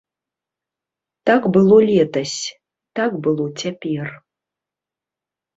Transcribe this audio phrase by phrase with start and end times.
[1.27, 2.39] Так было летась,
[3.01, 4.07] так было цяпер.